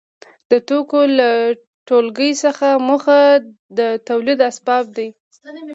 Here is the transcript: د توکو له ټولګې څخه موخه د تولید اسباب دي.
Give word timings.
د 0.51 0.53
توکو 0.67 1.01
له 1.19 1.29
ټولګې 1.87 2.31
څخه 2.43 2.67
موخه 2.87 3.19
د 3.77 3.79
تولید 4.07 4.39
اسباب 4.49 4.85
دي. 4.97 5.09